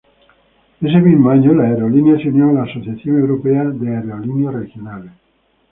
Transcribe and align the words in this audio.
Ese 0.81 0.97
mismo 0.99 1.29
año 1.29 1.53
la 1.53 1.65
aerolínea 1.65 2.17
se 2.17 2.29
unió 2.29 2.49
a 2.49 2.53
la 2.53 2.63
Asociación 2.63 3.19
Europea 3.19 3.65
de 3.65 3.97
Aerolíneas 3.97 4.55
Regionales. 4.55 5.11